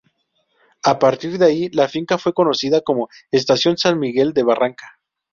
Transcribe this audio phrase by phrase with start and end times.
[0.83, 4.99] A partir de ahí, la finca fue conocida como Estación San Miguel de Barranca.